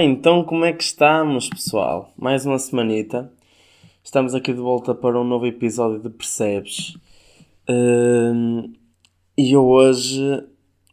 [0.00, 2.10] Ora então, como é que estamos, pessoal?
[2.16, 3.30] Mais uma semanita.
[4.02, 6.96] Estamos aqui de volta para um novo episódio de Percebes.
[7.68, 8.72] Hum,
[9.36, 10.42] e eu hoje,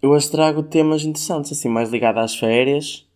[0.01, 3.07] eu hoje trago temas interessantes, assim, mais ligados às férias.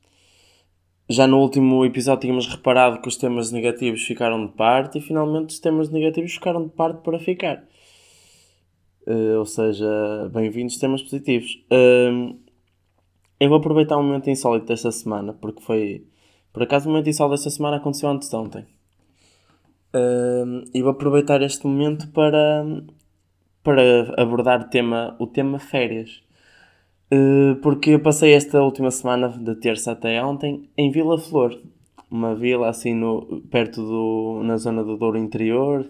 [1.10, 5.50] Já no último episódio tínhamos reparado que os temas negativos ficaram de parte e finalmente
[5.50, 7.68] os temas negativos ficaram de parte para ficar.
[9.06, 9.86] Uh, ou seja,
[10.34, 11.62] bem-vindos temas positivos.
[11.70, 12.40] Uh,
[13.42, 16.06] eu vou aproveitar um momento insólito desta semana, porque foi.
[16.54, 18.68] Por acaso, o momento insólito desta semana aconteceu antes de ontem.
[19.96, 22.64] Uh, e vou aproveitar este momento para,
[23.64, 26.22] para abordar tema, o tema férias.
[27.12, 31.60] Uh, porque eu passei esta última semana, de terça até ontem, em Vila Flor.
[32.12, 34.44] Uma vila assim no, perto do.
[34.44, 35.90] na zona do Douro Interior,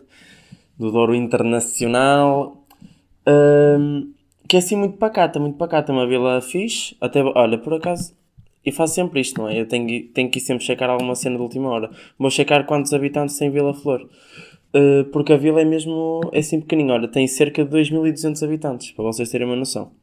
[0.79, 2.65] do Douro Internacional.
[3.27, 4.20] Uh,
[4.51, 8.13] que é assim muito pacata, muito pacata, uma vila fixe, até, olha, por acaso,
[8.65, 9.57] e faço sempre isto, não é?
[9.57, 11.89] Eu tenho, tenho que ir sempre checar alguma cena de última hora.
[12.19, 14.09] Vou checar quantos habitantes tem Vila Flor.
[14.75, 18.91] Uh, porque a vila é mesmo, é assim pequenininha, olha, tem cerca de 2200 habitantes,
[18.91, 19.93] para vocês terem uma noção.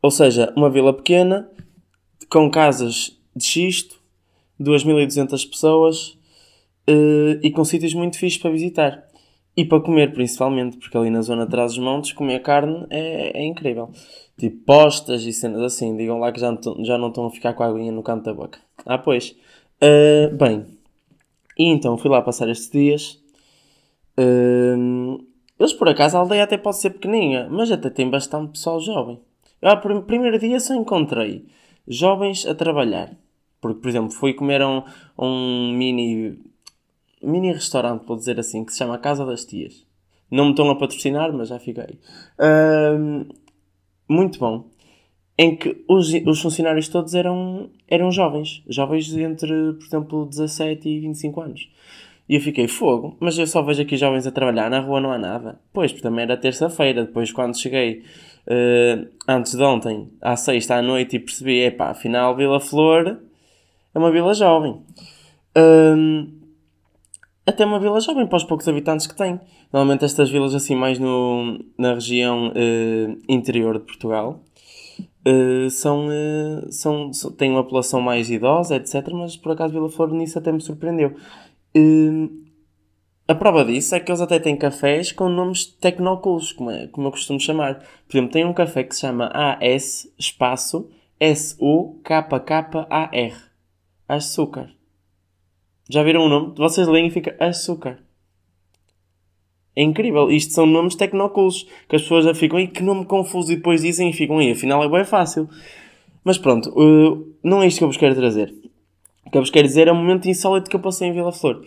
[0.00, 1.50] Ou seja, uma vila pequena,
[2.30, 4.00] com casas de xisto,
[4.58, 6.16] 2200 pessoas,
[6.88, 9.11] uh, e com sítios muito fixos para visitar.
[9.56, 13.42] E para comer, principalmente, porque ali na zona de trás dos montes, comer carne é,
[13.42, 13.90] é incrível.
[14.38, 15.96] Tipo postas e cenas assim.
[15.96, 18.24] Digam lá que já não, já não estão a ficar com a aguinha no canto
[18.24, 18.58] da boca.
[18.86, 19.36] Ah, pois.
[19.82, 20.64] Uh, bem,
[21.58, 23.22] e então fui lá passar estes dias.
[24.18, 25.22] Uh,
[25.58, 29.20] eles, por acaso, a aldeia até pode ser pequeninha, mas até tem bastante pessoal jovem.
[29.60, 31.46] Eu, no primeiro dia só encontrei
[31.86, 33.16] jovens a trabalhar.
[33.60, 34.82] Porque, por exemplo, fui comer um,
[35.16, 36.36] um mini
[37.22, 39.86] mini restaurante, vou dizer assim, que se chama Casa das Tias.
[40.30, 41.98] Não me estão a patrocinar, mas já fiquei.
[42.38, 43.26] Uh,
[44.08, 44.70] muito bom.
[45.36, 48.62] Em que os, os funcionários todos eram, eram jovens.
[48.68, 51.68] Jovens entre, por exemplo, 17 e 25 anos.
[52.28, 55.12] E eu fiquei, fogo, mas eu só vejo aqui jovens a trabalhar, na rua não
[55.12, 55.60] há nada.
[55.72, 58.02] Pois, porque também era terça-feira, depois quando cheguei,
[58.46, 63.18] uh, antes de ontem, à sexta à noite, e percebi, epá, afinal Vila Flor
[63.94, 64.80] é uma vila jovem.
[65.56, 66.41] Uh,
[67.46, 69.40] até uma vila jovem para os poucos habitantes que tem.
[69.72, 74.42] Normalmente estas vilas assim mais no, na região uh, interior de Portugal
[75.26, 79.08] uh, são, uh, são, têm uma população mais idosa, etc.
[79.12, 81.16] Mas por acaso Vila Flor nisso até me surpreendeu.
[83.26, 87.08] a prova disso é que eles até têm cafés com nomes tecnoculos, como, é, como
[87.08, 87.82] eu costumo chamar.
[88.08, 90.88] Por exemplo, tem um café que se chama AS espaço
[91.22, 92.32] S-U-K-K-A-R.
[94.08, 94.81] Açúcar.
[95.88, 96.54] Já viram o nome?
[96.56, 97.98] Vocês leem e fica açúcar.
[99.74, 100.30] É incrível.
[100.30, 103.82] Isto são nomes tecnoculos que as pessoas já ficam, e que nome confuso, e depois
[103.82, 105.48] dizem e ficam, aí afinal é bem fácil.
[106.24, 108.54] Mas pronto, uh, não é isto que eu vos quero trazer.
[109.26, 111.32] O que eu vos quero dizer é o momento insólito que eu passei em Vila
[111.32, 111.64] Flor.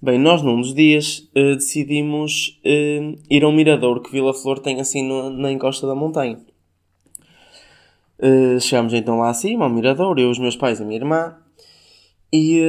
[0.00, 4.80] Bem, nós num dos dias uh, decidimos uh, ir ao mirador que Vila Flor tem
[4.80, 6.38] assim no, na encosta da montanha.
[8.60, 11.36] Chegámos então lá acima, ao mirador, eu, os meus pais e a minha irmã.
[12.32, 12.62] E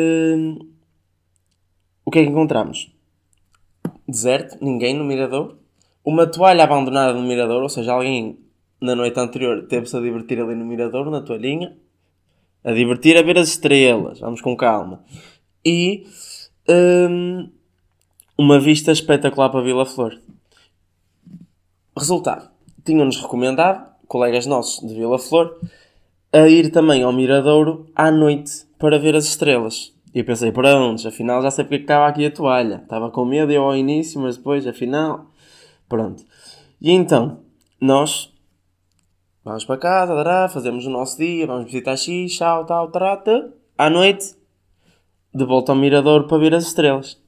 [2.05, 2.91] o que é que encontramos?
[4.07, 5.57] Deserto, ninguém no mirador.
[6.03, 8.37] Uma toalha abandonada no mirador, ou seja, alguém
[8.81, 11.75] na noite anterior teve-se a divertir ali no mirador, na toalhinha.
[12.63, 14.19] A divertir, a ver as estrelas.
[14.19, 15.03] Vamos com calma.
[15.65, 16.05] E
[16.69, 17.49] hum,
[18.37, 20.19] uma vista espetacular para Vila Flor.
[21.97, 22.49] Resultado:
[22.83, 25.57] tinham-nos recomendado, colegas nossos de Vila Flor,
[26.31, 29.92] a ir também ao Miradouro à noite para ver as estrelas.
[30.13, 32.81] E pensei, pronto, afinal já sei porque que estava aqui a toalha.
[32.83, 35.25] Estava com medo eu ao início, mas depois, afinal,
[35.89, 36.23] pronto.
[36.79, 37.39] E então,
[37.81, 38.31] nós
[39.43, 43.51] vamos para casa, dará, fazemos o nosso dia, vamos visitar X, tal, tal, trata.
[43.75, 44.35] À noite,
[45.33, 47.21] de volta ao mirador para ver as estrelas.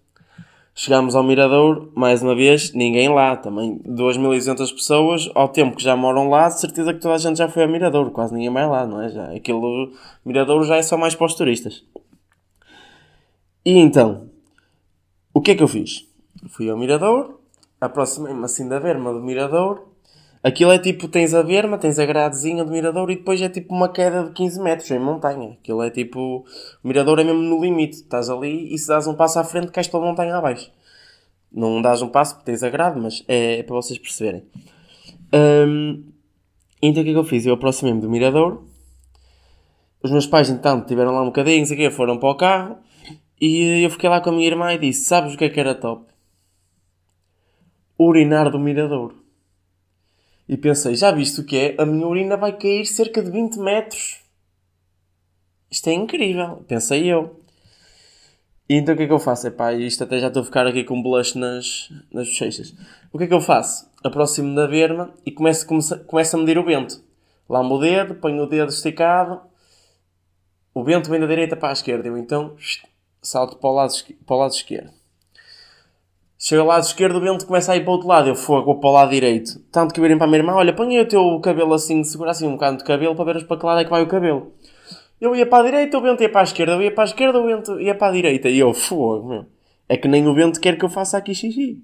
[0.78, 3.36] Chegámos ao mirador, mais uma vez, ninguém lá.
[3.38, 7.38] Também 2.200 pessoas, ao tempo que já moram lá, de certeza que toda a gente
[7.38, 8.12] já foi ao mirador.
[8.12, 9.10] Quase ninguém mais lá, não é?
[9.10, 9.92] Já, aquilo,
[10.26, 11.82] mirador já é só mais para os turistas.
[13.66, 14.30] E então,
[15.34, 16.08] o que é que eu fiz?
[16.50, 17.40] Fui ao mirador,
[17.82, 19.88] aproximei-me assim da berma do mirador.
[20.44, 23.74] Aquilo é tipo, tens a berma, tens a gradezinha do mirador e depois é tipo
[23.74, 25.58] uma queda de 15 metros em montanha.
[25.60, 26.46] Aquilo é tipo,
[26.84, 27.96] o mirador é mesmo no limite.
[27.96, 30.72] Estás ali e se dás um passo à frente cais pela montanha abaixo.
[31.52, 34.44] Não dás um passo porque tens a grade, mas é, é para vocês perceberem.
[35.34, 36.04] Um,
[36.80, 37.48] então o que é que eu fiz?
[37.48, 38.62] Eu aproximei-me do mirador.
[40.04, 42.85] Os meus pais então tiveram lá um bocadinho, sei foram para o carro.
[43.40, 45.60] E eu fiquei lá com a minha irmã e disse: Sabes o que é que
[45.60, 46.06] era top?
[48.00, 49.16] Urinar do mirador.
[50.48, 51.76] E pensei: Já viste o que é?
[51.82, 54.22] A minha urina vai cair cerca de 20 metros.
[55.70, 57.42] isto é incrível, pensei eu.
[58.68, 59.48] E então o que é que eu faço?
[59.48, 62.74] Epá, isto até já estou a ficar aqui com blush nas, nas bochechas.
[63.14, 63.88] O que é que eu faço?
[64.04, 67.04] Aproximo da berma e começo, começo, começo a medir o vento.
[67.48, 69.40] Lambo o dedo, ponho o dedo esticado,
[70.74, 72.08] o vento vem da direita para a esquerda.
[72.08, 72.56] Eu então
[73.27, 73.94] salto para o lado,
[74.25, 74.92] para o lado esquerdo.
[76.38, 78.30] Chego ao lado esquerdo, o vento começa a ir para o outro lado.
[78.30, 79.60] Eu fogo para o lado direito.
[79.72, 82.48] Tanto que virem para a minha irmã, olha, põe o teu cabelo assim, segura assim
[82.48, 84.51] um bocado de cabelo para ver para que lado é que vai o cabelo.
[85.19, 86.74] Eu ia para a direita, o vento ia para a esquerda.
[86.74, 88.50] Eu ia para a esquerda, o vento ia para a direita.
[88.50, 89.45] E eu, fogo, meu.
[89.88, 91.81] É que nem o vento quer que eu faça aqui xixi.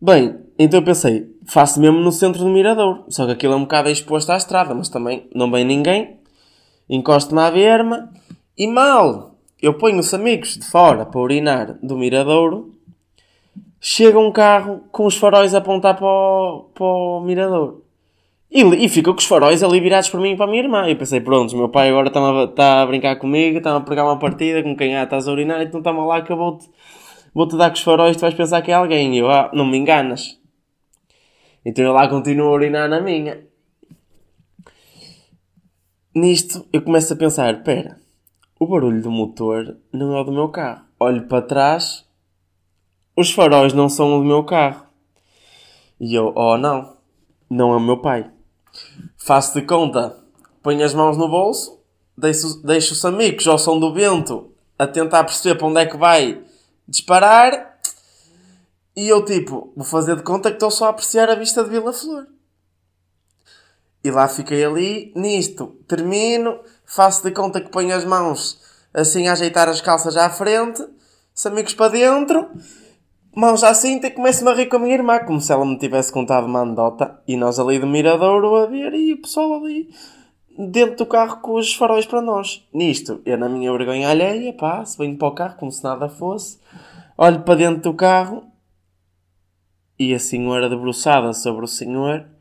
[0.00, 3.04] Bem, então eu pensei, faço mesmo no centro do mirador.
[3.08, 6.20] Só que aquilo é um bocado exposto à estrada, mas também não vem ninguém.
[6.88, 8.10] Encosto-me à berma
[8.56, 12.72] e mal eu ponho os amigos de fora para urinar do miradouro.
[13.80, 17.82] Chega um carro com os faróis a apontar para o, para o mirador.
[18.50, 20.86] E, e ficou com os faróis ali virados para mim e para a minha irmã.
[20.86, 23.80] E eu pensei, pronto, meu pai agora está a, está a brincar comigo, está a
[23.80, 26.68] pegar uma partida com quem ah, estás a urinar, então toma lá que eu vou-te
[27.34, 29.14] vou-te dar com os faróis, tu vais pensar que é alguém.
[29.14, 30.38] E eu, ah, não me enganas.
[31.64, 33.40] Então eu lá continuo a urinar na minha.
[36.14, 37.98] Nisto eu começo a pensar, espera,
[38.58, 40.84] o barulho do motor não é o do meu carro.
[40.98, 42.04] Olho para trás,
[43.16, 44.86] os faróis não são o do meu carro.
[46.00, 46.96] E eu, oh não,
[47.48, 48.30] não é o meu pai.
[49.16, 50.16] Faço de conta,
[50.62, 51.80] ponho as mãos no bolso,
[52.16, 55.96] deixo, deixo os amigos ao som do vento a tentar perceber para onde é que
[55.96, 56.42] vai
[56.86, 57.76] disparar
[58.96, 61.68] e eu tipo, vou fazer de conta que estou só a apreciar a vista de
[61.68, 62.26] Vila Flor.
[64.06, 68.64] E lá fiquei ali, nisto, termino, faço de conta que ponho as mãos
[68.94, 70.80] assim a ajeitar as calças à frente,
[71.34, 72.48] os amigos para dentro,
[73.34, 75.76] mãos à cinta e começo-me a rir com a minha irmã, como se ela me
[75.76, 77.20] tivesse contado uma anedota.
[77.26, 79.92] E nós ali do Miradouro a ver e o pessoal ali
[80.56, 82.64] dentro do carro com os faróis para nós.
[82.72, 86.08] Nisto, eu na minha vergonha alheia, pá, se venho para o carro como se nada
[86.08, 86.60] fosse,
[87.18, 88.44] olho para dentro do carro
[89.98, 92.35] e a senhora debruçada sobre o senhor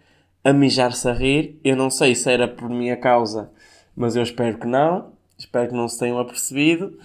[0.46, 1.60] a mijar-se a rir.
[1.64, 3.52] Eu não sei se era por minha causa,
[3.96, 5.12] mas eu espero que não.
[5.38, 6.98] Espero que não se tenham apercebido.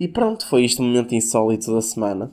[0.00, 2.32] E pronto, foi isto o momento insólito da semana.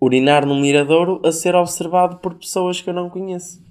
[0.00, 3.62] Urinar no miradouro a ser observado por pessoas que eu não conheço.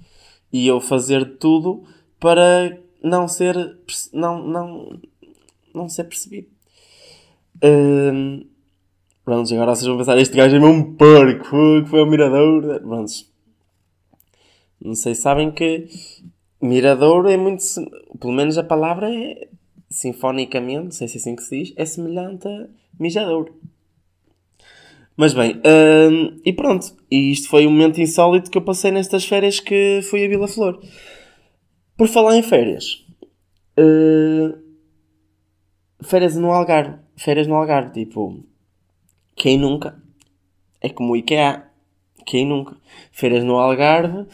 [0.52, 1.84] E eu fazer tudo
[2.20, 3.78] para não ser,
[4.14, 5.00] não, não,
[5.74, 6.48] não ser percebido.
[7.62, 8.46] Hum,
[9.26, 12.80] pronto, agora vocês vão pensar, este gajo é um porco, foi ao mirador.
[12.80, 13.12] Pronto,
[14.84, 15.88] não sei, sabem que
[16.62, 17.64] Miradouro é muito.
[18.20, 19.48] Pelo menos a palavra é
[19.90, 22.68] sinfonicamente, não sei se é assim que se diz, é semelhante a
[23.00, 23.54] mijadouro.
[25.16, 26.96] Mas bem, hum, e pronto.
[27.10, 30.48] E isto foi um momento insólito que eu passei nestas férias que fui a Vila
[30.48, 30.82] Flor.
[31.96, 33.06] Por falar em férias.
[33.78, 34.58] Uh,
[36.02, 36.98] férias no Algarve.
[37.16, 38.44] Férias no Algarve, tipo.
[39.36, 40.02] Quem nunca?
[40.82, 41.68] É como o IKEA.
[42.26, 42.76] Quem nunca?
[43.12, 44.26] Férias no Algarve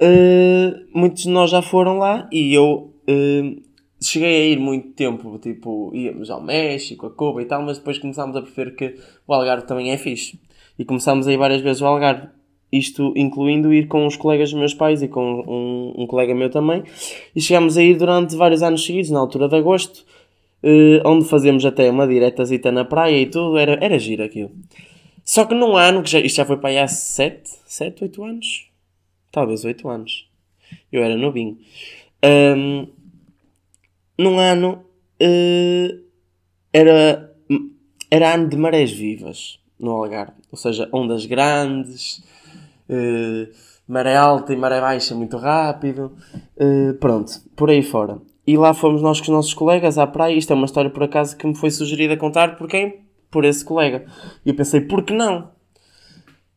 [0.00, 3.62] Uh, muitos de nós já foram lá e eu uh,
[4.00, 7.98] cheguei a ir muito tempo, tipo, íamos ao México, a Cuba e tal, mas depois
[7.98, 8.94] começámos a perceber que
[9.26, 10.38] o Algarve também é fixe.
[10.78, 12.28] E começámos a ir várias vezes ao Algarve.
[12.70, 16.50] Isto incluindo ir com os colegas dos meus pais e com um, um colega meu
[16.50, 16.84] também.
[17.34, 20.04] E chegámos a ir durante vários anos seguidos, na altura de agosto,
[20.62, 23.56] uh, onde fazíamos até uma diretazita na praia e tudo.
[23.56, 24.52] Era, era giro aquilo.
[25.24, 28.24] Só que num ano, que já, isto já foi para aí há 7, 7, 8
[28.24, 28.67] anos,
[29.30, 30.28] talvez 8 anos.
[30.92, 31.58] Eu era novinho.
[32.24, 32.88] Um,
[34.18, 34.84] num ano
[35.22, 36.04] uh,
[36.72, 37.34] era,
[38.10, 40.32] era ano de marés vivas no Algarve.
[40.50, 42.18] Ou seja, ondas grandes,
[42.88, 43.48] uh,
[43.86, 46.12] maré alta e maré baixa muito rápido.
[46.56, 48.20] Uh, pronto, por aí fora.
[48.46, 50.34] E lá fomos nós com os nossos colegas à praia.
[50.34, 53.04] Isto é uma história por acaso que me foi sugerida contar por quem?
[53.30, 54.06] Por esse colega.
[54.44, 55.50] E eu pensei, por que não?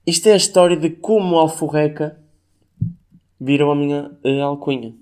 [0.08, 2.21] Isto é a história de como Alforreca
[3.41, 4.93] viram a minha uh, alcunha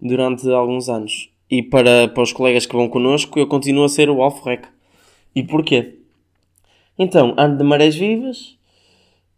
[0.00, 1.28] durante alguns anos.
[1.50, 4.66] E para, para os colegas que vão connosco, eu continuo a ser o Alforrec.
[5.36, 5.98] E porquê?
[6.98, 8.56] Então, ano de marés vivas,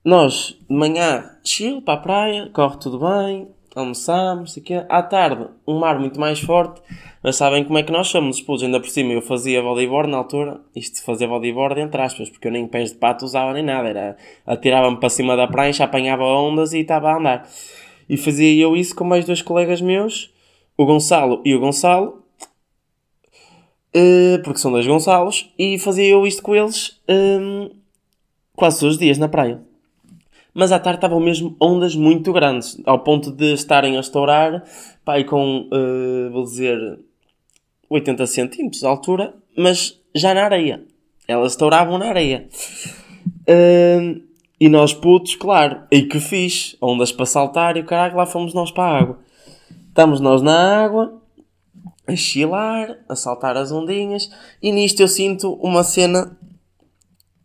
[0.05, 4.75] nós de manhã chill para a praia, corre tudo bem, almoçamos, aqui.
[4.89, 6.81] à tarde um mar muito mais forte,
[7.23, 10.19] mas sabem como é que nós somos expulsos, ainda por cima eu fazia bodyboard na
[10.19, 13.89] altura, isto fazer bodyboard entre aspas, porque eu nem pés de pato usava nem nada,
[13.89, 17.49] era atirava-me para cima da prancha, apanhava ondas e estava a andar.
[18.09, 20.33] E fazia eu isso com mais dois colegas meus,
[20.77, 22.23] o Gonçalo e o Gonçalo,
[23.95, 27.71] uh, porque são dois Gonçalos, e fazia eu isto com eles um, ehm,
[28.55, 29.61] quase todos os dias na praia.
[30.55, 34.65] Mas à tarde estavam mesmo ondas muito grandes, ao ponto de estarem a estourar,
[35.05, 36.99] pá, com, uh, vou dizer,
[37.91, 40.83] 80 centímetros de altura, mas já na areia.
[41.29, 42.49] Elas estouravam na areia.
[43.49, 44.26] Uh,
[44.59, 48.55] e nós putos, claro, e que fiz, ondas para saltar e o caralho, lá fomos
[48.55, 49.19] nós para a água.
[49.89, 51.21] Estamos nós na água,
[52.07, 54.31] a chilar, a saltar as ondinhas,
[54.63, 56.37] e nisto eu sinto uma cena.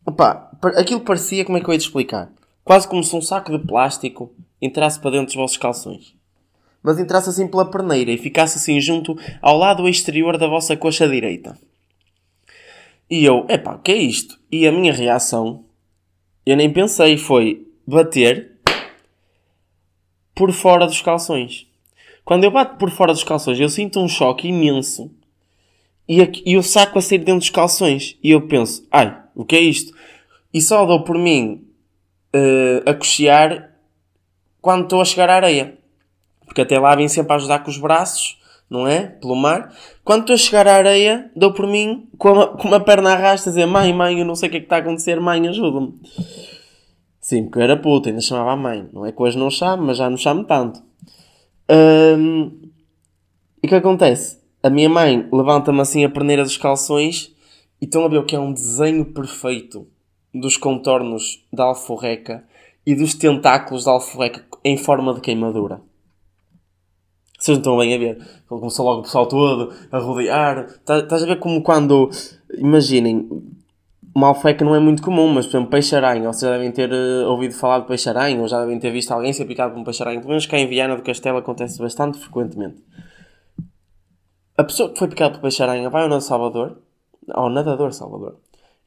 [0.05, 2.31] Opa, aquilo parecia, como é que eu ia te explicar?
[2.63, 6.15] Quase como se um saco de plástico entrasse para dentro dos vossos calções.
[6.81, 11.07] Mas entrasse assim pela perneira e ficasse assim junto ao lado exterior da vossa coxa
[11.07, 11.57] direita.
[13.09, 14.39] E eu, epá, o que é isto?
[14.51, 15.65] E a minha reação
[16.45, 18.51] eu nem pensei, foi bater
[20.33, 21.67] por fora dos calções.
[22.23, 25.11] Quando eu bato por fora dos calções, eu sinto um choque imenso
[26.07, 28.17] e, aqui, e o saco a sair dentro dos calções.
[28.23, 29.93] E eu penso, ai, o que é isto?
[30.53, 31.65] E só dou por mim
[32.35, 33.71] uh, a cochear
[34.61, 35.77] quando estou a chegar à areia.
[36.45, 38.40] Porque até lá vim sempre a ajudar com os braços,
[38.71, 39.05] não é?
[39.05, 39.75] Pelo mar.
[40.01, 43.49] Quando estou a chegar à areia, dou por mim com, a, com uma perna arrasta
[43.49, 45.45] a dizer mãe, mãe, eu não sei o que é que está a acontecer, mãe,
[45.49, 45.93] ajuda-me.
[47.19, 48.87] Sim, porque eu era puta, ainda chamava a mãe.
[48.93, 50.81] Não é que hoje não chamo, mas já não chamo tanto.
[53.61, 54.39] E o que acontece?
[54.63, 57.35] A minha mãe levanta-me assim a perneira dos calções
[57.81, 59.85] e estão a ver o que é um desenho perfeito
[60.33, 62.43] dos contornos da alforreca
[62.85, 65.81] e dos tentáculos da alforreca em forma de queimadura.
[67.41, 68.17] Vocês não estão bem a ver.
[68.17, 70.67] Ele começou logo o pessoal todo a rodear.
[70.85, 72.07] Tá, estás a ver como quando.
[72.55, 73.27] Imaginem,
[74.13, 76.31] uma alfeca não é muito comum, mas por exemplo, peixe-aranha.
[76.31, 79.33] Vocês já devem ter uh, ouvido falar de peixe-aranha ou já devem ter visto alguém
[79.33, 80.19] ser picado por um peixe-aranha.
[80.19, 82.75] Pelo menos cá em Viana do Castelo acontece bastante frequentemente.
[84.55, 86.77] A pessoa que foi picada por peixe-aranha vai ao Nadador Salvador,
[87.27, 88.35] ao nadador Salvador.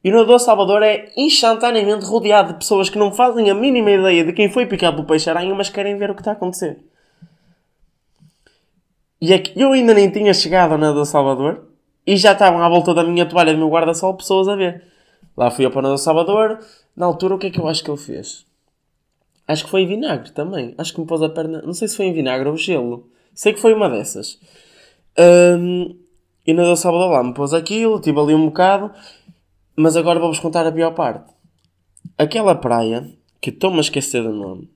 [0.01, 4.23] E o nadador Salvador é instantaneamente rodeado de pessoas que não fazem a mínima ideia
[4.23, 6.79] de quem foi picado por peixe-aranha, mas querem ver o que está a acontecer.
[9.21, 11.63] E é que eu ainda nem tinha chegado ao Nadador Salvador
[12.05, 14.83] e já estavam à volta da minha toalha do meu guarda-sol pessoas a ver.
[15.35, 16.59] Lá fui eu para o Nadador Salvador.
[16.95, 18.45] Na altura, o que é que eu acho que ele fez?
[19.47, 20.73] Acho que foi em vinagre também.
[20.77, 21.61] Acho que me pôs a perna.
[21.61, 23.09] Não sei se foi em vinagre ou gelo.
[23.33, 24.39] Sei que foi uma dessas.
[25.17, 25.95] Um,
[26.45, 28.91] e o Nadador Salvador lá me pôs aquilo, tive ali um bocado.
[29.75, 31.33] Mas agora vou-vos contar a pior parte.
[32.17, 33.09] Aquela praia,
[33.41, 34.69] que estou-me a esquecer do nome,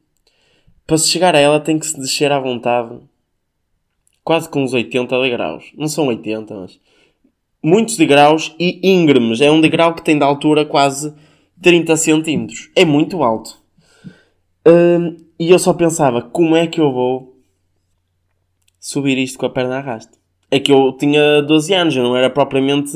[0.85, 2.99] para se chegar a ela tem que se descer à vontade
[4.29, 5.71] quase com uns 80 degraus.
[5.75, 6.79] Não são 80, mas.
[7.63, 9.41] Muitos degraus e íngremes.
[9.41, 11.11] É um degrau que tem de altura quase
[11.59, 12.69] 30 centímetros.
[12.75, 13.57] É muito alto.
[14.67, 17.41] Hum, e eu só pensava, como é que eu vou
[18.79, 20.15] subir isto com a perna arrasta?
[20.51, 22.95] É que eu tinha 12 anos, eu não era propriamente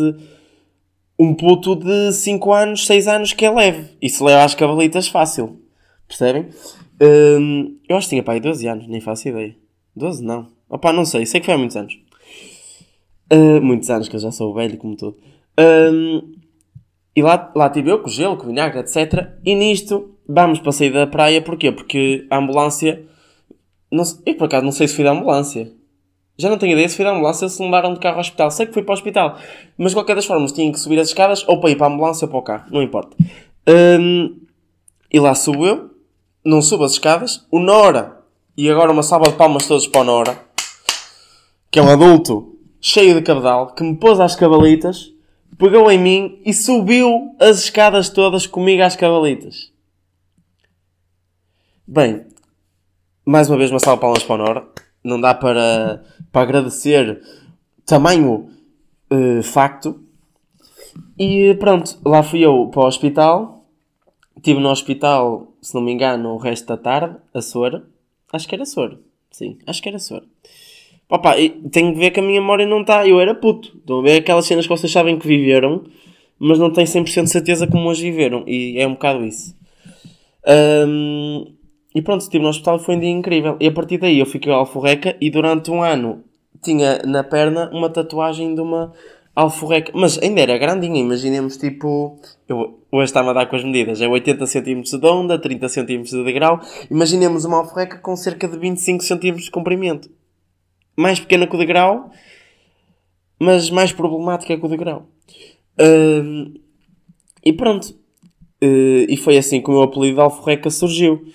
[1.18, 3.98] um puto de 5 anos, 6 anos que é leve.
[4.08, 5.60] Se leva às cavalitas fácil.
[6.08, 6.50] Percebem?
[7.02, 9.56] Hum, eu acho que tinha pai 12 anos, nem faço ideia.
[9.96, 10.53] 12 não.
[10.74, 11.96] Opa, não sei, sei que foi há muitos anos.
[13.32, 15.16] Uh, muitos anos, que eu já sou velho como tudo.
[15.56, 16.34] Um,
[17.16, 19.34] e lá, lá tive eu com gelo, com vinagre, etc.
[19.46, 21.72] E nisto, vamos para sair da praia, porquê?
[21.72, 23.06] Porque a ambulância.
[23.92, 25.72] Não, eu por acaso não sei se fui da ambulância.
[26.40, 28.50] Já não tenho ideia se fui da ambulância ou se levaram de carro ao hospital.
[28.50, 29.38] Sei que fui para o hospital.
[29.78, 31.94] Mas de qualquer das formas tinha que subir as escadas ou para ir para a
[31.94, 32.66] ambulância ou para o carro.
[32.72, 33.16] Não importa.
[33.70, 34.40] Um,
[35.12, 35.92] e lá subo eu.
[36.44, 37.46] Não subo as escadas.
[37.52, 38.18] O Nora.
[38.58, 40.53] E agora uma salva de palmas todos para o Nora
[41.74, 45.12] que é um adulto cheio de cabedal, que me pôs às cabalitas,
[45.58, 49.74] pegou em mim e subiu as escadas todas comigo às cabalitas.
[51.88, 52.28] Bem,
[53.26, 54.68] mais uma vez uma salva palmas para o Nora.
[55.04, 57.20] Não dá para, para agradecer
[57.88, 58.52] tamanho
[59.12, 60.00] uh, facto.
[61.18, 63.66] E pronto, lá fui eu para o hospital.
[64.38, 67.84] Estive no hospital, se não me engano, o resto da tarde, a Sora.
[68.32, 69.00] Acho que era Sora.
[69.32, 70.26] Sim, acho que era Sora.
[71.10, 71.36] Opa,
[71.72, 73.08] tenho que ver que a minha memória não está.
[73.08, 73.78] Eu era puto.
[73.78, 75.84] Estão a ver aquelas cenas que vocês sabem que viveram,
[76.40, 78.44] mas não têm 100% de certeza como hoje viveram.
[78.48, 79.56] E é um bocado isso.
[80.88, 81.54] Um,
[81.96, 83.58] e pronto, estive no hospital foi um dia incrível.
[83.60, 86.24] E a partir daí eu fiquei alforreca e durante um ano
[86.62, 88.92] tinha na perna uma tatuagem de uma
[89.36, 89.92] alforreca.
[89.94, 92.18] Mas ainda era grandinha, imaginemos tipo.
[92.48, 94.02] Eu hoje estava a dar com as medidas.
[94.02, 96.60] É 80 cm de onda, 30 cm de grau.
[96.90, 100.10] Imaginemos uma alforreca com cerca de 25 cm de comprimento
[100.96, 102.12] mais pequena que o degrau,
[103.40, 105.08] mas mais problemática que o degrau.
[105.80, 106.60] Uh,
[107.44, 107.90] e pronto.
[108.64, 111.26] Uh, e foi assim que o meu apelido de Alforreca surgiu.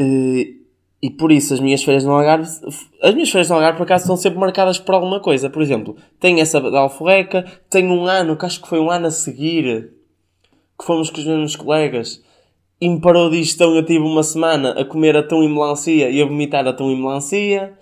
[0.00, 0.58] Uh,
[1.00, 2.48] e por isso as minhas férias no Algarve,
[3.02, 5.48] as minhas férias no Algarve por acaso estão sempre marcadas por alguma coisa.
[5.48, 9.06] Por exemplo, tenho essa da Alforreca, tenho um ano, que acho que foi um ano
[9.06, 9.92] a seguir,
[10.78, 12.22] que fomos com os meus colegas,
[12.80, 16.24] e me parou digestão, eu tive uma semana a comer atum e melancia e a
[16.24, 17.78] vomitar atum e melancia.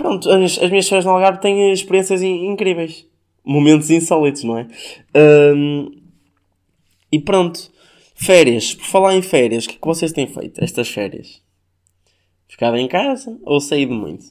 [0.00, 3.06] Pronto, as, as minhas férias no Algarve têm experiências incríveis.
[3.44, 4.66] Momentos insólitos, não é?
[5.54, 5.90] Um,
[7.12, 7.70] e pronto.
[8.14, 8.74] Férias.
[8.74, 11.40] Por falar em férias, o que é que vocês têm feito estas férias?
[12.48, 14.26] Ficado em casa ou saído muito?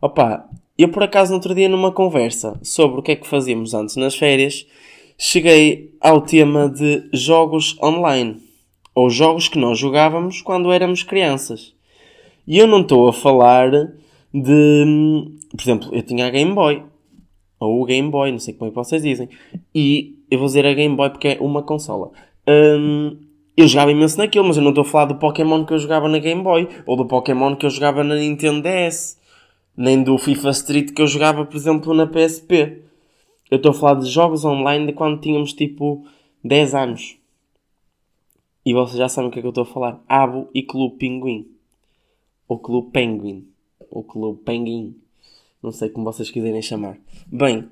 [0.00, 3.74] Opa, eu por acaso no outro dia numa conversa sobre o que é que fazíamos
[3.74, 4.66] antes nas férias,
[5.18, 8.42] cheguei ao tema de jogos online.
[8.94, 11.74] Ou jogos que nós jogávamos quando éramos crianças.
[12.46, 13.70] E eu não estou a falar
[14.32, 15.38] de.
[15.50, 16.82] Por exemplo, eu tinha a Game Boy.
[17.58, 19.28] Ou o Game Boy, não sei como é que vocês dizem.
[19.74, 22.10] E eu vou dizer a Game Boy porque é uma consola.
[22.48, 23.18] Um,
[23.56, 26.08] eu jogava imenso naquilo, mas eu não estou a falar do Pokémon que eu jogava
[26.08, 26.68] na Game Boy.
[26.86, 29.20] Ou do Pokémon que eu jogava na Nintendo DS.
[29.76, 32.82] Nem do FIFA Street que eu jogava, por exemplo, na PSP.
[33.50, 36.06] Eu estou a falar de jogos online de quando tínhamos tipo
[36.42, 37.16] 10 anos.
[38.64, 40.00] E vocês já sabem o que é que eu estou a falar.
[40.08, 41.46] Abo e Clube Pinguim.
[42.48, 43.46] Ou Clube Penguin.
[43.90, 44.94] Ou Clube Penguin.
[45.62, 46.96] Não sei como vocês quiserem chamar.
[47.26, 47.68] Bem,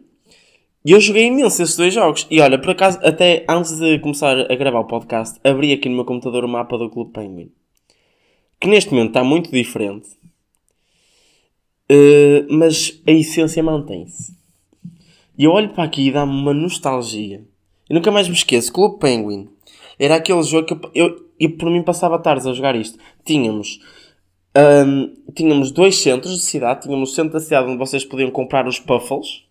[0.84, 2.26] eu joguei imenso esses dois jogos.
[2.30, 5.96] E olha, por acaso, até antes de começar a gravar o podcast, abri aqui no
[5.96, 7.50] meu computador o mapa do Clube Penguin.
[8.60, 10.08] Que neste momento está muito diferente.
[11.90, 14.36] Uh, mas a essência mantém-se.
[15.36, 17.44] E eu olho para aqui e dá-me uma nostalgia.
[17.88, 18.72] Eu nunca mais me esqueço.
[18.72, 19.48] Clube Penguin
[19.98, 22.98] era aquele jogo que eu, eu, por mim passava tardes a jogar isto.
[23.24, 23.80] Tínhamos,
[24.58, 26.82] um, tínhamos dois centros de cidade.
[26.82, 29.44] Tínhamos o centro da cidade onde vocês podiam comprar os puffles.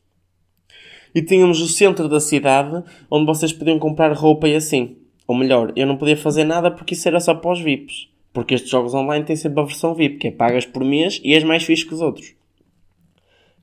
[1.16, 4.98] E tínhamos o centro da cidade onde vocês podiam comprar roupa e assim.
[5.26, 8.10] Ou melhor, eu não podia fazer nada porque isso era só para os VIPs.
[8.34, 11.34] Porque estes jogos online têm sempre a versão VIP, que é pagas por mês e
[11.34, 12.34] és mais fixe que os outros.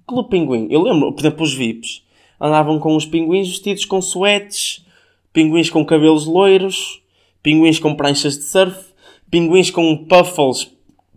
[0.07, 0.67] Clube Pinguim.
[0.71, 2.03] Eu lembro, por exemplo, os VIPs
[2.41, 4.85] andavam com os pinguins vestidos com suetes,
[5.33, 7.02] pinguins com cabelos loiros,
[7.43, 8.93] pinguins com pranchas de surf,
[9.30, 10.74] pinguins com puffles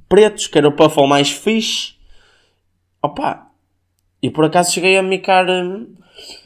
[0.07, 1.93] pretos, que era o puffle mais fixe.
[3.01, 3.47] Opa!
[4.21, 5.47] E por acaso cheguei a micar.
[5.49, 5.87] Hum,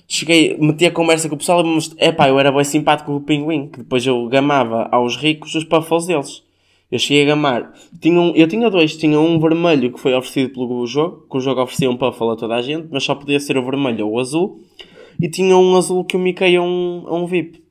[0.08, 2.10] cheguei, meti a conversa com o pessoal e me mostrei.
[2.10, 5.63] Epá, eu era bem simpático com o pinguim, que depois eu gamava aos ricos os
[5.63, 6.43] puffles deles.
[6.91, 7.74] Eu cheguei a gamar.
[8.02, 8.97] Tinha um, eu tinha dois.
[8.97, 12.36] Tinha um vermelho que foi oferecido pelo jogo, que o jogo oferecia um puffle a
[12.36, 14.62] toda a gente, mas só podia ser o vermelho ou o azul.
[15.19, 17.63] E tinha um azul que eu miquei a um, a um VIP.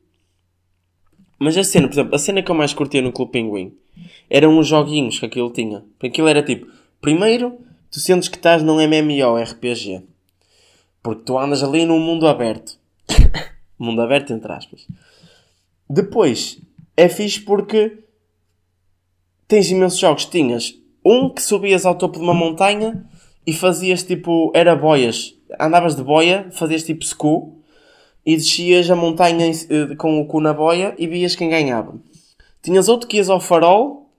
[1.39, 3.73] Mas a cena, por exemplo, a cena que eu mais curtia no Clube Pinguim
[4.29, 5.85] eram os joguinhos que aquilo tinha.
[6.03, 6.67] Aquilo era tipo,
[7.01, 7.59] primeiro,
[7.91, 10.03] tu sentes que estás num MMORPG.
[11.03, 12.79] Porque tu andas ali num mundo aberto.
[13.79, 14.87] mundo aberto, entre aspas.
[15.89, 16.61] Depois,
[16.97, 17.99] é fixe porque
[19.49, 20.27] tens imensos jogos.
[20.27, 23.05] Tinhas um que subias ao topo de uma montanha
[23.47, 24.53] e fazias tipo.
[24.55, 25.35] Era boias.
[25.59, 27.61] Andavas de boia, fazias tipo scu
[28.25, 31.95] e descias a montanha eh, com o cu na boia e vias quem ganhava.
[32.63, 34.11] Tinhas outro que ias ao farol,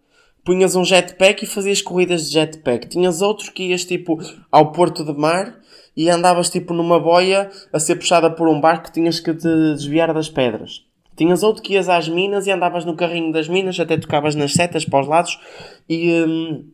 [0.43, 2.88] punhas um jetpack e fazias corridas de jetpack.
[2.88, 4.19] Tinhas outro que ias tipo
[4.51, 5.60] ao porto de mar
[5.95, 9.47] e andavas tipo numa boia a ser puxada por um barco que tinhas que te
[9.73, 10.84] desviar das pedras.
[11.15, 14.54] Tinhas outro que ias às minas e andavas no carrinho das minas, até tocavas nas
[14.54, 15.39] setas para os lados
[15.88, 16.65] e, hum,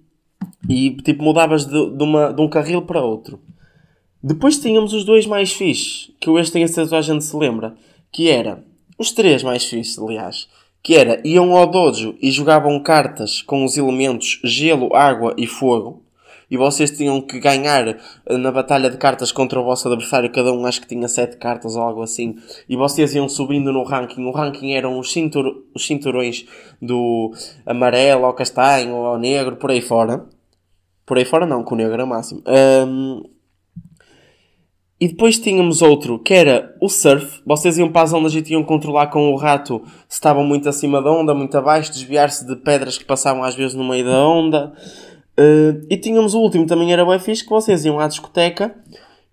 [0.70, 3.42] e tipo mudavas de, de, uma, de um carril para outro.
[4.24, 7.76] Depois tínhamos os dois mais fixes, que eu este tenho certeza a gente se lembra,
[8.12, 8.64] que era,
[8.98, 10.48] os três mais fixes, aliás,
[10.82, 16.04] que era, iam ao dojo e jogavam cartas com os elementos gelo, água e fogo,
[16.50, 20.52] e vocês tinham que ganhar eh, na batalha de cartas contra o vosso adversário, cada
[20.54, 22.38] um acho que tinha 7 cartas ou algo assim,
[22.70, 24.24] e vocês iam subindo no ranking.
[24.26, 26.46] O ranking eram os, cintur os cinturões
[26.82, 27.34] do
[27.66, 30.26] amarelo ao castanho ou ao negro, por aí fora.
[31.06, 32.42] Por aí fora não, com o negro era máximo.
[32.48, 33.24] Um,
[35.00, 37.42] e depois tínhamos outro que era o surf.
[37.46, 40.68] Vocês iam para as ondas e tinham que controlar com o rato se estavam muito
[40.68, 44.28] acima da onda, muito abaixo, desviar-se de pedras que passavam às vezes no meio da
[44.28, 44.74] onda.
[45.40, 48.76] Uh, e tínhamos o último, também era bem fixe, que vocês iam à discoteca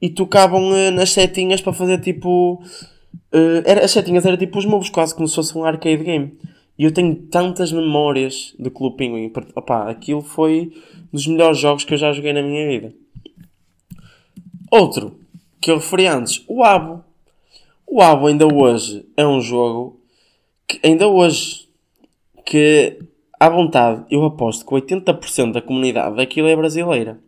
[0.02, 2.62] e tocavam uh, nas setinhas para fazer tipo.
[3.32, 6.36] Uh, era, as setinhas eram tipo os moves, quase como se fosse um arcade game.
[6.78, 9.32] E eu tenho tantas memórias do Clube Pinguim.
[9.54, 10.72] Opá, aquilo foi
[11.06, 12.92] um dos melhores jogos que eu já joguei na minha vida.
[14.70, 15.23] Outro
[15.64, 17.02] que eu referi antes, o Abo.
[17.86, 19.98] O Abo ainda hoje é um jogo
[20.68, 21.66] que ainda hoje
[22.44, 22.98] que
[23.40, 27.18] à vontade, eu aposto que 80% da comunidade daquilo é brasileira.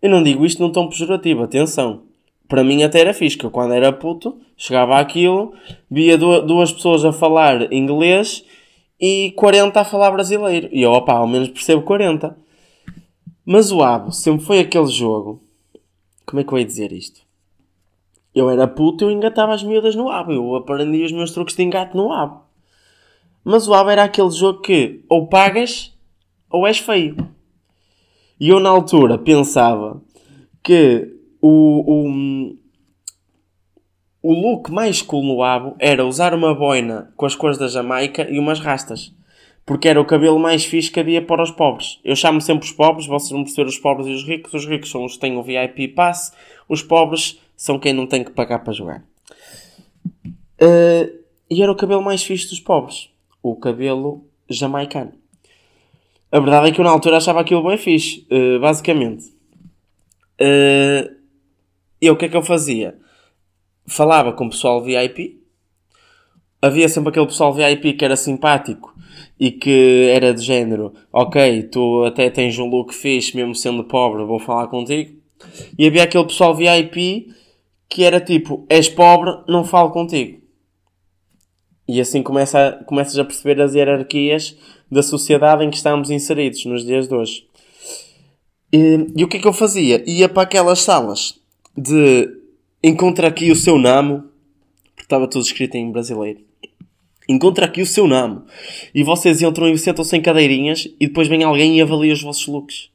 [0.00, 2.02] Eu não digo isto num tom pejorativo, atenção.
[2.46, 5.52] Para mim até era fixe, eu quando era puto, chegava àquilo,
[5.90, 8.44] via duas pessoas a falar inglês
[9.00, 10.68] e 40 a falar brasileiro.
[10.70, 12.36] E eu, opá, ao menos percebo 40.
[13.44, 15.44] Mas o Abo sempre foi aquele jogo.
[16.26, 17.20] Como é que eu ia dizer isto?
[18.34, 20.32] Eu era puto eu engatava as miúdas no Abo.
[20.32, 22.42] Eu aprendi os meus truques de engate no Abo.
[23.44, 25.96] Mas o ABA era aquele jogo que ou pagas
[26.50, 27.16] ou és feio.
[28.38, 30.02] E eu na altura pensava,
[30.66, 32.56] que o, o,
[34.20, 38.28] o look mais cool no abo era usar uma boina com as cores da Jamaica
[38.28, 39.14] e umas rastas.
[39.66, 41.98] Porque era o cabelo mais fixe que havia para os pobres.
[42.04, 44.54] Eu chamo sempre os pobres, vocês vão perceber os pobres e os ricos.
[44.54, 46.32] Os ricos são os que têm o VIP Pass,
[46.68, 49.02] os pobres são quem não tem que pagar para jogar.
[50.62, 51.18] Uh,
[51.50, 53.10] e era o cabelo mais fixe dos pobres.
[53.42, 55.12] O cabelo jamaicano.
[56.30, 59.26] A verdade é que eu na altura achava aquilo bem fixe, uh, basicamente.
[60.40, 61.12] Uh,
[62.00, 62.96] e o que é que eu fazia?
[63.84, 65.42] Falava com o pessoal VIP.
[66.62, 68.95] Havia sempre aquele pessoal VIP que era simpático
[69.38, 74.24] e que era de género, ok, tu até tens um look fixe, mesmo sendo pobre,
[74.24, 75.14] vou falar contigo.
[75.78, 77.28] E havia aquele pessoal VIP
[77.88, 80.40] que era tipo, és pobre, não falo contigo.
[81.88, 84.56] E assim começa, começas a perceber as hierarquias
[84.90, 87.46] da sociedade em que estamos inseridos nos dias de hoje.
[88.72, 90.02] E, e o que é que eu fazia?
[90.08, 91.38] Ia para aquelas salas
[91.76, 92.28] de
[92.82, 94.24] encontra aqui o seu namo,
[94.94, 96.40] porque estava tudo escrito em brasileiro.
[97.28, 98.44] Encontra aqui o seu namo.
[98.94, 102.46] E vocês entram e sentam-se em cadeirinhas e depois vem alguém e avalia os vossos
[102.46, 102.90] looks.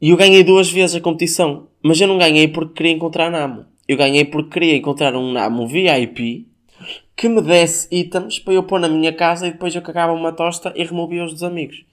[0.00, 1.68] E eu ganhei duas vezes a competição.
[1.82, 3.66] Mas eu não ganhei porque queria encontrar namo.
[3.86, 6.46] Eu ganhei porque queria encontrar um namo VIP
[7.14, 10.32] que me desse itens para eu pôr na minha casa e depois eu cagava uma
[10.32, 11.84] tosta e removia-os dos amigos.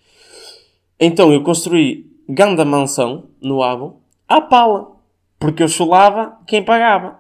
[0.98, 4.96] Então eu construí ganda mansão no Abo à pala.
[5.40, 7.20] Porque eu chulava quem pagava.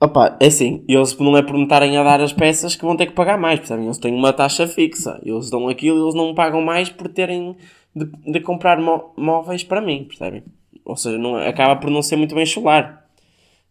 [0.00, 2.96] Opa, é assim, eles não é por me estarem a dar as peças que vão
[2.96, 3.86] ter que pagar mais, percebem?
[3.86, 7.56] Eles têm uma taxa fixa, eles dão aquilo e eles não pagam mais por terem
[7.94, 8.78] de, de comprar
[9.16, 10.44] móveis para mim, percebem?
[10.84, 13.06] Ou seja, não, acaba por não ser muito bem chular.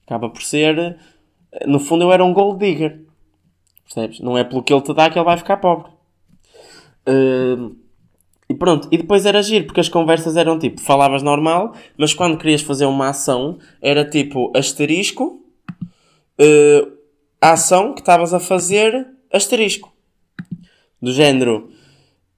[0.06, 0.98] Acaba por ser.
[1.66, 3.06] No fundo, eu era um gold digger.
[3.86, 4.20] Percebes?
[4.20, 5.90] Não é pelo que ele te dá que ele vai ficar pobre.
[7.08, 7.74] Uh,
[8.50, 12.38] e pronto, e depois era giro, porque as conversas eram tipo, falavas normal, mas quando
[12.38, 15.42] querias fazer uma ação, era tipo asterisco,
[16.40, 16.92] uh,
[17.42, 19.94] a ação que estavas a fazer, asterisco.
[21.02, 21.70] Do género,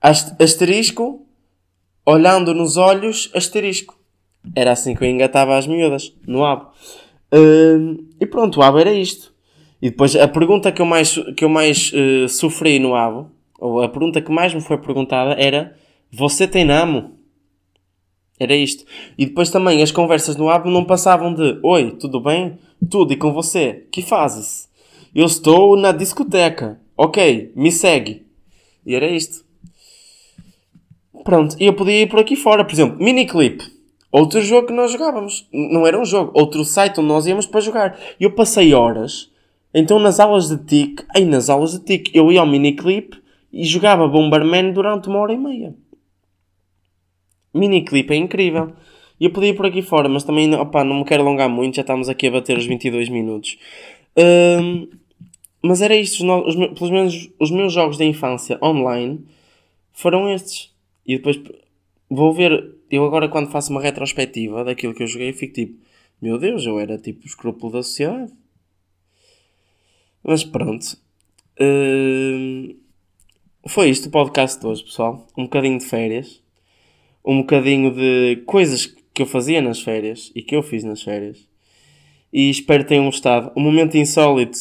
[0.01, 1.25] asterisco,
[2.05, 3.97] olhando nos olhos, asterisco.
[4.55, 6.71] Era assim que eu engatava as miúdas, no abo.
[7.33, 9.33] Uh, e pronto, o abo era isto.
[9.81, 13.81] E depois a pergunta que eu mais, que eu mais uh, sofri no abo, ou
[13.81, 15.75] a pergunta que mais me foi perguntada era
[16.11, 17.17] você tem namo?
[18.39, 18.85] Era isto.
[19.17, 22.57] E depois também as conversas no abo não passavam de Oi, tudo bem?
[22.87, 23.87] Tudo e com você?
[23.91, 24.69] Que fazes?
[25.13, 26.79] Eu estou na discoteca.
[26.95, 28.25] Ok, me segue.
[28.85, 29.43] E era isto.
[31.23, 32.63] Pronto, e eu podia ir por aqui fora.
[32.63, 33.63] Por exemplo, miniclip.
[34.11, 35.47] Outro jogo que nós jogávamos.
[35.51, 36.31] Não era um jogo.
[36.33, 37.99] Outro site onde nós íamos para jogar.
[38.19, 39.29] E eu passei horas.
[39.73, 41.03] Então nas aulas de TIC.
[41.15, 42.11] Aí nas aulas de TIC.
[42.13, 43.17] Eu ia ao miniclip
[43.51, 45.75] e jogava Bomberman durante uma hora e meia
[47.53, 48.73] miniclip é incrível.
[49.19, 51.81] Eu podia ir por aqui fora, mas também opa, não me quero alongar muito, já
[51.81, 53.57] estamos aqui a bater os 22 minutos.
[54.17, 54.87] Um,
[55.61, 59.25] mas era isto, os, os, pelo menos os meus jogos da infância online
[59.91, 60.73] foram estes.
[61.05, 61.37] E depois
[62.09, 65.79] vou ver, eu agora quando faço uma retrospectiva daquilo que eu joguei, fico tipo,
[66.21, 68.31] meu Deus, eu era tipo o escrúpulo da sociedade.
[70.23, 70.97] Mas pronto.
[71.59, 72.75] Um,
[73.67, 75.27] foi isto o podcast de hoje, pessoal.
[75.37, 76.41] Um bocadinho de férias
[77.23, 81.45] um bocadinho de coisas que eu fazia nas férias e que eu fiz nas férias.
[82.31, 83.51] E espero que tenham gostado.
[83.53, 84.57] Um momento insólito.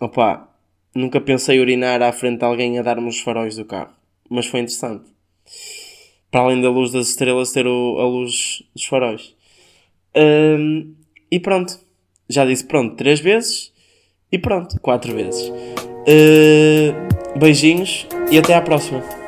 [0.00, 0.48] Opa,
[0.92, 3.92] nunca pensei urinar à frente de alguém a dar-me os faróis do carro.
[4.28, 5.04] Mas foi interessante.
[6.32, 9.36] Para além da luz das estrelas, ter o, a luz dos faróis.
[10.16, 10.92] Um,
[11.30, 11.78] e pronto.
[12.28, 13.72] Já disse pronto três vezes.
[14.32, 15.48] E pronto, quatro vezes.
[15.48, 19.19] Uh, beijinhos e até à próxima.